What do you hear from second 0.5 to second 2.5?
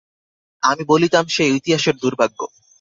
আমি বলিতাম, সে ইতিহাসের দুর্ভাগ্য!